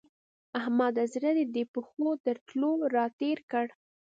احمده! 0.59 1.03
زړه 1.13 1.29
دې 1.37 1.45
د 1.55 1.57
پښو 1.73 2.09
تر 2.25 2.35
تلو 2.47 2.71
راتېر 2.97 3.37
کړ. 3.51 3.67